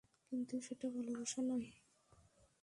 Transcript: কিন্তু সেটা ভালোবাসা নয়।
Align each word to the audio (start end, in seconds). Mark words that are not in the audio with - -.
কিন্তু 0.27 0.55
সেটা 0.61 0.87
ভালোবাসা 0.89 1.39
নয়। 1.41 1.69